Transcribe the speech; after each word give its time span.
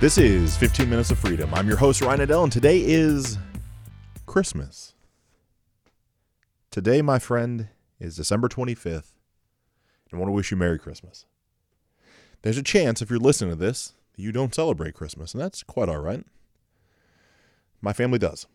This 0.00 0.16
is 0.16 0.56
15 0.56 0.88
Minutes 0.88 1.10
of 1.10 1.18
Freedom. 1.18 1.52
I'm 1.52 1.68
your 1.68 1.76
host, 1.76 2.00
Ryan 2.00 2.20
Niddel, 2.20 2.44
and 2.44 2.50
today 2.50 2.82
is 2.82 3.36
Christmas. 4.24 4.94
Today, 6.70 7.02
my 7.02 7.18
friend, 7.18 7.68
is 7.98 8.16
December 8.16 8.48
25th, 8.48 9.12
and 10.10 10.14
I 10.14 10.16
want 10.16 10.28
to 10.28 10.32
wish 10.32 10.50
you 10.50 10.56
Merry 10.56 10.78
Christmas. 10.78 11.26
There's 12.40 12.56
a 12.56 12.62
chance, 12.62 13.02
if 13.02 13.10
you're 13.10 13.18
listening 13.18 13.50
to 13.50 13.56
this, 13.56 13.92
that 14.16 14.22
you 14.22 14.32
don't 14.32 14.54
celebrate 14.54 14.94
Christmas, 14.94 15.34
and 15.34 15.42
that's 15.42 15.62
quite 15.62 15.90
all 15.90 16.00
right. 16.00 16.24
My 17.82 17.92
family 17.92 18.18
does. 18.18 18.46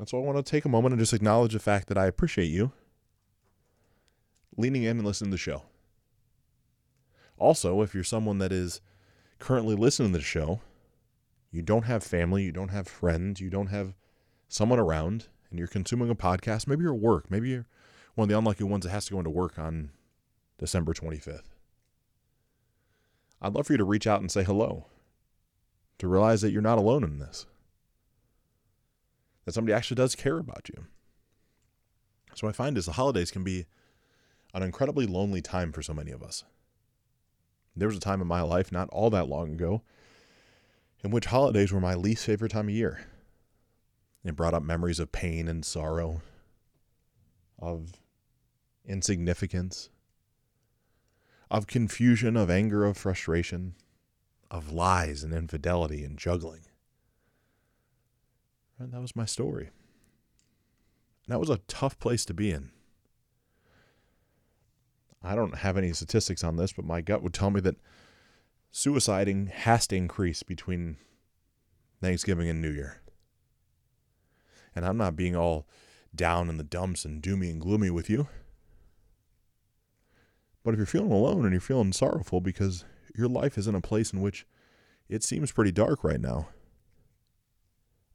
And 0.00 0.08
so 0.08 0.18
I 0.18 0.20
want 0.20 0.44
to 0.44 0.50
take 0.50 0.64
a 0.64 0.68
moment 0.68 0.94
and 0.94 1.00
just 1.00 1.14
acknowledge 1.14 1.52
the 1.52 1.60
fact 1.60 1.86
that 1.86 1.96
I 1.96 2.06
appreciate 2.06 2.46
you 2.46 2.72
leaning 4.56 4.82
in 4.82 4.98
and 4.98 5.06
listening 5.06 5.30
to 5.30 5.34
the 5.36 5.38
show. 5.38 5.62
Also, 7.38 7.82
if 7.82 7.94
you're 7.94 8.02
someone 8.02 8.38
that 8.38 8.50
is 8.50 8.80
currently 9.40 9.74
listening 9.74 10.12
to 10.12 10.18
the 10.18 10.24
show, 10.24 10.60
you 11.50 11.62
don't 11.62 11.86
have 11.86 12.04
family, 12.04 12.44
you 12.44 12.52
don't 12.52 12.68
have 12.68 12.86
friends, 12.86 13.40
you 13.40 13.50
don't 13.50 13.68
have 13.68 13.94
someone 14.48 14.78
around, 14.78 15.26
and 15.50 15.58
you're 15.58 15.68
consuming 15.68 16.10
a 16.10 16.14
podcast, 16.14 16.66
maybe 16.66 16.82
you're 16.82 16.94
at 16.94 17.00
work, 17.00 17.30
maybe 17.30 17.48
you're 17.50 17.66
one 18.14 18.24
of 18.24 18.28
the 18.28 18.38
unlucky 18.38 18.64
ones 18.64 18.84
that 18.84 18.90
has 18.90 19.06
to 19.06 19.12
go 19.12 19.18
into 19.18 19.30
work 19.30 19.58
on 19.58 19.90
December 20.58 20.92
25th. 20.92 21.48
I'd 23.42 23.54
love 23.54 23.66
for 23.66 23.72
you 23.72 23.78
to 23.78 23.84
reach 23.84 24.06
out 24.06 24.20
and 24.20 24.30
say 24.30 24.44
hello, 24.44 24.86
to 25.98 26.06
realize 26.06 26.42
that 26.42 26.50
you're 26.50 26.62
not 26.62 26.78
alone 26.78 27.02
in 27.02 27.18
this, 27.18 27.46
that 29.44 29.54
somebody 29.54 29.74
actually 29.74 29.96
does 29.96 30.14
care 30.14 30.38
about 30.38 30.68
you. 30.68 30.86
So 32.34 32.46
I 32.46 32.52
find 32.52 32.78
is 32.78 32.86
the 32.86 32.92
holidays 32.92 33.30
can 33.30 33.42
be 33.42 33.66
an 34.54 34.62
incredibly 34.62 35.06
lonely 35.06 35.42
time 35.42 35.72
for 35.72 35.82
so 35.82 35.94
many 35.94 36.10
of 36.10 36.22
us. 36.22 36.44
There 37.76 37.88
was 37.88 37.96
a 37.96 38.00
time 38.00 38.20
in 38.20 38.26
my 38.26 38.42
life, 38.42 38.72
not 38.72 38.88
all 38.90 39.10
that 39.10 39.28
long 39.28 39.52
ago, 39.52 39.82
in 41.02 41.10
which 41.10 41.26
holidays 41.26 41.72
were 41.72 41.80
my 41.80 41.94
least 41.94 42.26
favorite 42.26 42.52
time 42.52 42.68
of 42.68 42.74
year. 42.74 43.06
It 44.24 44.36
brought 44.36 44.54
up 44.54 44.62
memories 44.62 45.00
of 45.00 45.12
pain 45.12 45.48
and 45.48 45.64
sorrow, 45.64 46.20
of 47.58 47.92
insignificance, 48.84 49.88
of 51.50 51.66
confusion, 51.66 52.36
of 52.36 52.50
anger, 52.50 52.84
of 52.84 52.96
frustration, 52.96 53.74
of 54.50 54.72
lies 54.72 55.22
and 55.22 55.32
infidelity 55.32 56.04
and 56.04 56.18
juggling. 56.18 56.62
And 58.78 58.92
that 58.92 59.00
was 59.00 59.16
my 59.16 59.24
story. 59.24 59.70
And 61.26 61.34
that 61.34 61.40
was 61.40 61.50
a 61.50 61.60
tough 61.68 61.98
place 61.98 62.24
to 62.26 62.34
be 62.34 62.50
in. 62.50 62.70
I 65.22 65.34
don't 65.34 65.58
have 65.58 65.76
any 65.76 65.92
statistics 65.92 66.42
on 66.42 66.56
this, 66.56 66.72
but 66.72 66.84
my 66.84 67.00
gut 67.00 67.22
would 67.22 67.34
tell 67.34 67.50
me 67.50 67.60
that 67.60 67.76
suiciding 68.72 69.50
has 69.50 69.86
to 69.88 69.96
increase 69.96 70.42
between 70.42 70.96
Thanksgiving 72.00 72.48
and 72.48 72.62
New 72.62 72.70
Year. 72.70 73.00
And 74.74 74.86
I'm 74.86 74.96
not 74.96 75.16
being 75.16 75.36
all 75.36 75.66
down 76.14 76.48
in 76.48 76.56
the 76.56 76.64
dumps 76.64 77.04
and 77.04 77.22
doomy 77.22 77.50
and 77.50 77.60
gloomy 77.60 77.90
with 77.90 78.08
you. 78.08 78.28
But 80.62 80.74
if 80.74 80.78
you're 80.78 80.86
feeling 80.86 81.12
alone 81.12 81.44
and 81.44 81.52
you're 81.52 81.60
feeling 81.60 81.92
sorrowful 81.92 82.40
because 82.40 82.84
your 83.16 83.28
life 83.28 83.58
is 83.58 83.66
in 83.66 83.74
a 83.74 83.80
place 83.80 84.12
in 84.12 84.20
which 84.20 84.46
it 85.08 85.22
seems 85.24 85.52
pretty 85.52 85.72
dark 85.72 86.04
right 86.04 86.20
now, 86.20 86.48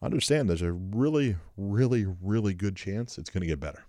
understand 0.02 0.50
there's 0.50 0.62
a 0.62 0.72
really, 0.72 1.38
really, 1.58 2.06
really 2.06 2.54
good 2.54 2.76
chance 2.76 3.18
it's 3.18 3.30
going 3.30 3.42
to 3.42 3.48
get 3.48 3.60
better. 3.60 3.86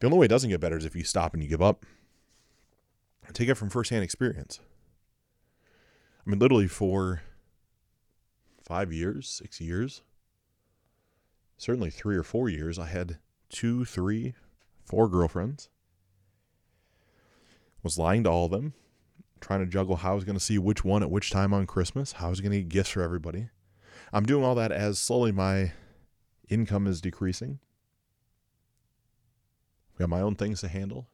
The 0.00 0.06
only 0.06 0.18
way 0.18 0.24
it 0.26 0.28
doesn't 0.30 0.50
get 0.50 0.60
better 0.60 0.76
is 0.76 0.84
if 0.84 0.94
you 0.94 1.04
stop 1.04 1.34
and 1.34 1.42
you 1.42 1.48
give 1.48 1.62
up. 1.62 1.84
I 3.28 3.32
take 3.32 3.48
it 3.48 3.56
from 3.56 3.68
firsthand 3.68 4.04
experience. 4.04 4.60
I 6.26 6.30
mean, 6.30 6.38
literally 6.38 6.68
for 6.68 7.22
five 8.62 8.92
years, 8.92 9.28
six 9.28 9.60
years, 9.60 10.02
certainly 11.56 11.90
three 11.90 12.16
or 12.16 12.22
four 12.22 12.48
years, 12.48 12.78
I 12.78 12.86
had 12.86 13.18
two, 13.48 13.84
three, 13.84 14.34
four 14.84 15.08
girlfriends. 15.08 15.68
Was 17.82 17.98
lying 17.98 18.24
to 18.24 18.30
all 18.30 18.46
of 18.46 18.50
them, 18.50 18.74
trying 19.40 19.60
to 19.60 19.66
juggle 19.66 19.96
how 19.96 20.12
I 20.12 20.14
was 20.14 20.24
going 20.24 20.36
to 20.36 20.44
see 20.44 20.58
which 20.58 20.84
one 20.84 21.02
at 21.02 21.10
which 21.10 21.30
time 21.30 21.54
on 21.54 21.66
Christmas, 21.66 22.12
how 22.12 22.26
I 22.26 22.30
was 22.30 22.40
going 22.40 22.52
to 22.52 22.58
get 22.58 22.68
gifts 22.68 22.90
for 22.90 23.02
everybody. 23.02 23.48
I'm 24.12 24.26
doing 24.26 24.44
all 24.44 24.54
that 24.56 24.72
as 24.72 24.98
slowly 24.98 25.32
my 25.32 25.72
income 26.48 26.86
is 26.86 27.00
decreasing. 27.00 27.60
I 29.98 30.04
got 30.04 30.10
my 30.10 30.20
own 30.20 30.36
things 30.36 30.60
to 30.60 30.68
handle. 30.68 31.08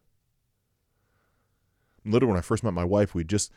Literally, 2.04 2.32
when 2.32 2.38
I 2.38 2.42
first 2.42 2.62
met 2.62 2.74
my 2.74 2.84
wife, 2.84 3.14
we 3.14 3.24
just 3.24 3.50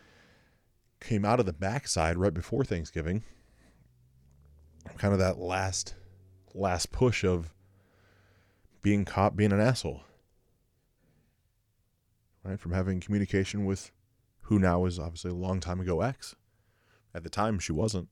came 1.01 1.25
out 1.25 1.39
of 1.39 1.45
the 1.45 1.53
backside 1.53 2.17
right 2.17 2.33
before 2.33 2.63
Thanksgiving. 2.63 3.23
Kind 4.97 5.13
of 5.13 5.19
that 5.19 5.37
last 5.37 5.95
last 6.53 6.91
push 6.93 7.25
of 7.25 7.53
being 8.81 9.03
caught 9.03 9.35
being 9.35 9.51
an 9.51 9.59
asshole. 9.59 10.01
Right? 12.43 12.57
From 12.57 12.71
having 12.71 13.01
communication 13.01 13.65
with 13.65 13.91
who 14.43 14.57
now 14.57 14.85
is 14.85 14.97
obviously 14.97 15.31
a 15.31 15.35
long 15.35 15.59
time 15.59 15.81
ago 15.81 15.99
ex. 15.99 16.35
At 17.13 17.23
the 17.23 17.29
time 17.29 17.59
she 17.59 17.73
wasn't. 17.73 18.07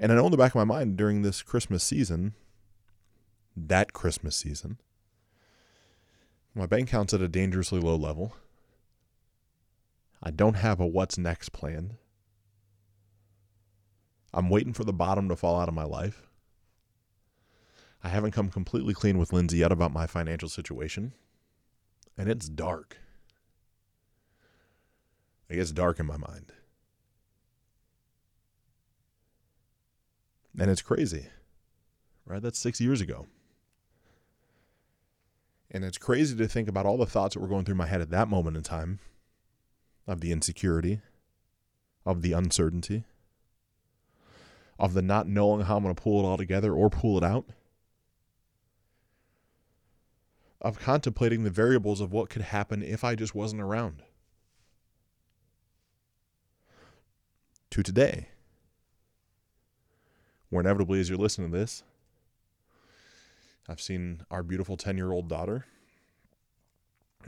And 0.00 0.10
I 0.10 0.16
know 0.16 0.26
in 0.26 0.32
the 0.32 0.36
back 0.36 0.52
of 0.52 0.56
my 0.56 0.64
mind 0.64 0.96
during 0.96 1.22
this 1.22 1.42
Christmas 1.42 1.84
season, 1.84 2.34
that 3.66 3.92
Christmas 3.92 4.36
season. 4.36 4.78
My 6.54 6.66
bank 6.66 6.88
account's 6.88 7.14
at 7.14 7.20
a 7.20 7.28
dangerously 7.28 7.80
low 7.80 7.96
level. 7.96 8.34
I 10.22 10.30
don't 10.30 10.54
have 10.54 10.80
a 10.80 10.86
what's 10.86 11.18
next 11.18 11.52
plan. 11.52 11.96
I'm 14.32 14.50
waiting 14.50 14.72
for 14.72 14.84
the 14.84 14.92
bottom 14.92 15.28
to 15.28 15.36
fall 15.36 15.60
out 15.60 15.68
of 15.68 15.74
my 15.74 15.84
life. 15.84 16.22
I 18.02 18.08
haven't 18.08 18.32
come 18.32 18.50
completely 18.50 18.94
clean 18.94 19.18
with 19.18 19.32
Lindsay 19.32 19.58
yet 19.58 19.72
about 19.72 19.92
my 19.92 20.06
financial 20.06 20.48
situation. 20.48 21.12
And 22.16 22.28
it's 22.28 22.48
dark. 22.48 22.98
It 25.48 25.56
gets 25.56 25.72
dark 25.72 25.98
in 25.98 26.06
my 26.06 26.16
mind. 26.16 26.52
And 30.58 30.70
it's 30.70 30.82
crazy, 30.82 31.26
right? 32.26 32.42
That's 32.42 32.58
six 32.58 32.80
years 32.80 33.00
ago. 33.00 33.26
And 35.70 35.84
it's 35.84 35.98
crazy 35.98 36.36
to 36.36 36.48
think 36.48 36.68
about 36.68 36.86
all 36.86 36.96
the 36.96 37.06
thoughts 37.06 37.34
that 37.34 37.40
were 37.40 37.48
going 37.48 37.64
through 37.64 37.74
my 37.74 37.86
head 37.86 38.00
at 38.00 38.10
that 38.10 38.28
moment 38.28 38.56
in 38.56 38.62
time 38.62 39.00
of 40.06 40.20
the 40.20 40.32
insecurity, 40.32 41.00
of 42.06 42.22
the 42.22 42.32
uncertainty, 42.32 43.04
of 44.78 44.94
the 44.94 45.02
not 45.02 45.28
knowing 45.28 45.62
how 45.62 45.76
I'm 45.76 45.82
going 45.82 45.94
to 45.94 46.02
pull 46.02 46.24
it 46.24 46.26
all 46.26 46.38
together 46.38 46.72
or 46.72 46.88
pull 46.88 47.18
it 47.18 47.24
out, 47.24 47.44
of 50.60 50.78
contemplating 50.78 51.44
the 51.44 51.50
variables 51.50 52.00
of 52.00 52.12
what 52.12 52.30
could 52.30 52.42
happen 52.42 52.82
if 52.82 53.04
I 53.04 53.14
just 53.14 53.34
wasn't 53.34 53.62
around. 53.62 54.02
To 57.70 57.82
today, 57.82 58.28
where 60.48 60.62
inevitably, 60.62 61.00
as 61.00 61.10
you're 61.10 61.18
listening 61.18 61.52
to 61.52 61.58
this, 61.58 61.82
I've 63.68 63.80
seen 63.80 64.22
our 64.30 64.42
beautiful 64.42 64.76
10 64.76 64.96
year 64.96 65.12
old 65.12 65.28
daughter 65.28 65.66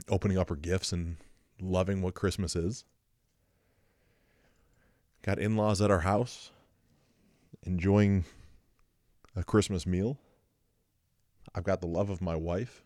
opening 0.09 0.37
up 0.37 0.49
her 0.49 0.55
gifts 0.55 0.91
and 0.91 1.17
loving 1.59 2.01
what 2.01 2.15
Christmas 2.15 2.55
is. 2.55 2.85
Got 5.21 5.37
in 5.37 5.55
laws 5.55 5.81
at 5.81 5.91
our 5.91 5.99
house, 5.99 6.51
enjoying 7.63 8.25
a 9.35 9.43
Christmas 9.43 9.85
meal. 9.85 10.17
I've 11.53 11.63
got 11.63 11.81
the 11.81 11.87
love 11.87 12.09
of 12.09 12.21
my 12.21 12.35
wife, 12.35 12.83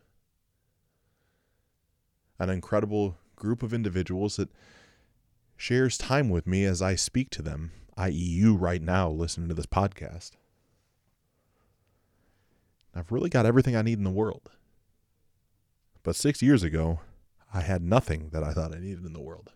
an 2.40 2.50
incredible 2.50 3.18
group 3.36 3.64
of 3.64 3.74
individuals 3.74 4.36
that 4.36 4.50
shares 5.56 5.98
time 5.98 6.30
with 6.30 6.46
me 6.46 6.66
as 6.66 6.82
I 6.82 6.96
speak 6.96 7.30
to 7.32 7.42
them, 7.42 7.72
i.e., 7.96 8.12
you 8.12 8.56
right 8.56 8.82
now 8.82 9.10
listening 9.10 9.48
to 9.48 9.54
this 9.54 9.66
podcast. 9.66 10.32
I've 12.96 13.12
really 13.12 13.30
got 13.30 13.46
everything 13.46 13.76
I 13.76 13.82
need 13.82 13.98
in 13.98 14.06
the 14.06 14.10
world. 14.10 14.50
But 16.02 16.16
six 16.16 16.42
years 16.42 16.64
ago, 16.64 17.02
I 17.54 17.62
had 17.62 17.82
nothing 17.82 18.30
that 18.32 18.44
I 18.44 18.54
thought 18.54 18.74
I 18.74 18.80
needed 18.80 19.06
in 19.06 19.14
the 19.14 19.22
world. 19.22 19.52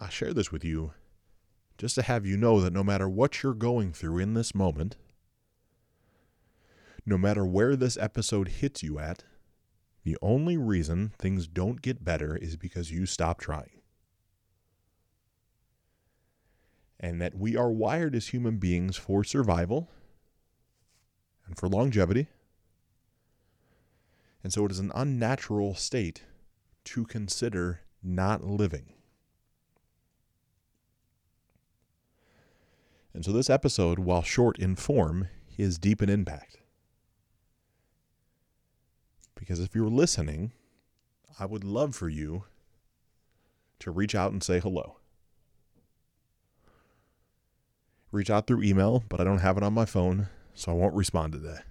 I 0.00 0.08
share 0.08 0.32
this 0.32 0.50
with 0.50 0.64
you 0.64 0.92
just 1.76 1.94
to 1.94 2.02
have 2.02 2.26
you 2.26 2.36
know 2.36 2.60
that 2.60 2.72
no 2.72 2.82
matter 2.82 3.08
what 3.08 3.42
you're 3.42 3.54
going 3.54 3.92
through 3.92 4.18
in 4.18 4.34
this 4.34 4.54
moment, 4.54 4.96
no 7.06 7.16
matter 7.16 7.46
where 7.46 7.76
this 7.76 7.96
episode 7.96 8.48
hits 8.48 8.82
you 8.82 8.98
at, 8.98 9.24
the 10.04 10.16
only 10.20 10.56
reason 10.56 11.12
things 11.18 11.46
don't 11.46 11.82
get 11.82 12.04
better 12.04 12.36
is 12.36 12.56
because 12.56 12.90
you 12.90 13.06
stop 13.06 13.40
trying. 13.40 13.77
And 17.00 17.20
that 17.20 17.36
we 17.36 17.56
are 17.56 17.70
wired 17.70 18.14
as 18.14 18.28
human 18.28 18.58
beings 18.58 18.96
for 18.96 19.22
survival 19.22 19.90
and 21.46 21.56
for 21.56 21.68
longevity. 21.68 22.28
And 24.42 24.52
so 24.52 24.64
it 24.64 24.72
is 24.72 24.78
an 24.78 24.92
unnatural 24.94 25.74
state 25.74 26.22
to 26.84 27.04
consider 27.04 27.80
not 28.02 28.44
living. 28.44 28.94
And 33.12 33.24
so 33.24 33.32
this 33.32 33.50
episode, 33.50 33.98
while 33.98 34.22
short 34.22 34.58
in 34.58 34.76
form, 34.76 35.28
is 35.56 35.78
deep 35.78 36.02
in 36.02 36.08
impact. 36.08 36.58
Because 39.34 39.60
if 39.60 39.74
you're 39.74 39.88
listening, 39.88 40.52
I 41.38 41.46
would 41.46 41.64
love 41.64 41.94
for 41.96 42.08
you 42.08 42.44
to 43.80 43.90
reach 43.90 44.14
out 44.14 44.32
and 44.32 44.42
say 44.42 44.60
hello. 44.60 44.98
Reach 48.10 48.30
out 48.30 48.46
through 48.46 48.62
email, 48.62 49.04
but 49.08 49.20
I 49.20 49.24
don't 49.24 49.38
have 49.38 49.56
it 49.56 49.62
on 49.62 49.74
my 49.74 49.84
phone, 49.84 50.28
so 50.54 50.72
I 50.72 50.74
won't 50.74 50.94
respond 50.94 51.32
to 51.34 51.38
that. 51.40 51.64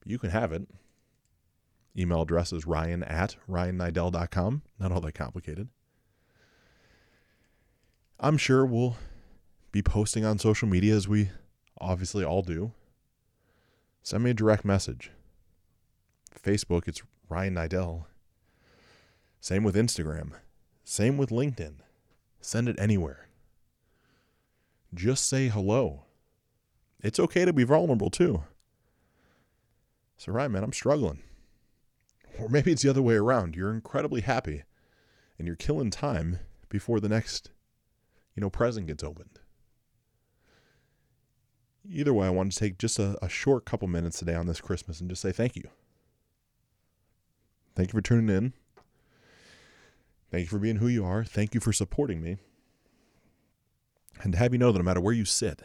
But 0.00 0.10
you 0.10 0.18
can 0.18 0.30
have 0.30 0.52
it. 0.52 0.68
Email 1.96 2.22
address 2.22 2.52
is 2.52 2.66
ryan 2.66 3.02
at 3.02 3.36
ryanniddel.com. 3.48 4.62
Not 4.78 4.92
all 4.92 5.00
that 5.00 5.14
complicated. 5.14 5.68
I'm 8.18 8.36
sure 8.36 8.64
we'll 8.64 8.96
be 9.72 9.82
posting 9.82 10.24
on 10.24 10.38
social 10.38 10.68
media 10.68 10.94
as 10.94 11.08
we 11.08 11.30
obviously 11.80 12.24
all 12.24 12.42
do. 12.42 12.72
Send 14.02 14.22
me 14.22 14.30
a 14.30 14.34
direct 14.34 14.64
message. 14.64 15.10
Facebook, 16.38 16.86
it's 16.86 17.02
Ryan 17.28 17.54
Niddel. 17.54 18.04
Same 19.40 19.64
with 19.64 19.74
Instagram. 19.74 20.32
Same 20.84 21.16
with 21.16 21.30
LinkedIn. 21.30 21.76
Send 22.40 22.68
it 22.68 22.78
anywhere. 22.78 23.29
Just 24.94 25.28
say 25.28 25.48
hello. 25.48 26.04
It's 27.02 27.20
okay 27.20 27.44
to 27.44 27.52
be 27.52 27.64
vulnerable 27.64 28.10
too. 28.10 28.44
So, 30.16 30.32
right, 30.32 30.50
man, 30.50 30.64
I'm 30.64 30.72
struggling. 30.72 31.20
Or 32.38 32.48
maybe 32.48 32.72
it's 32.72 32.82
the 32.82 32.90
other 32.90 33.02
way 33.02 33.14
around. 33.14 33.56
You're 33.56 33.72
incredibly 33.72 34.20
happy 34.20 34.64
and 35.38 35.46
you're 35.46 35.56
killing 35.56 35.90
time 35.90 36.40
before 36.68 37.00
the 37.00 37.08
next, 37.08 37.50
you 38.34 38.40
know, 38.40 38.50
present 38.50 38.86
gets 38.86 39.02
opened. 39.02 39.38
Either 41.88 42.12
way, 42.12 42.26
I 42.26 42.30
want 42.30 42.52
to 42.52 42.58
take 42.58 42.78
just 42.78 42.98
a, 42.98 43.16
a 43.24 43.28
short 43.28 43.64
couple 43.64 43.88
minutes 43.88 44.18
today 44.18 44.34
on 44.34 44.46
this 44.46 44.60
Christmas 44.60 45.00
and 45.00 45.08
just 45.08 45.22
say 45.22 45.32
thank 45.32 45.56
you. 45.56 45.68
Thank 47.74 47.92
you 47.92 47.98
for 47.98 48.02
tuning 48.02 48.34
in. 48.34 48.52
Thank 50.30 50.42
you 50.42 50.48
for 50.48 50.58
being 50.58 50.76
who 50.76 50.88
you 50.88 51.04
are. 51.04 51.24
Thank 51.24 51.54
you 51.54 51.60
for 51.60 51.72
supporting 51.72 52.22
me. 52.22 52.36
And 54.22 54.32
to 54.32 54.38
have 54.38 54.52
you 54.52 54.58
know 54.58 54.72
that 54.72 54.78
no 54.78 54.84
matter 54.84 55.00
where 55.00 55.14
you 55.14 55.24
sit, 55.24 55.62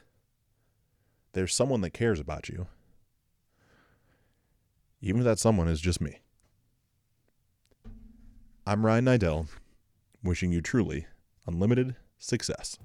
there's 1.34 1.54
someone 1.54 1.82
that 1.82 1.92
cares 1.92 2.20
about 2.20 2.48
you. 2.50 2.68
Even 5.02 5.22
if 5.22 5.26
that 5.26 5.40
someone 5.40 5.68
is 5.68 5.82
just 5.82 6.00
me. 6.00 6.20
I'm 8.66 8.86
Ryan 8.86 9.06
Niddel, 9.06 9.48
wishing 10.24 10.52
you 10.52 10.62
truly 10.62 11.06
unlimited 11.46 11.96
success. 12.18 12.78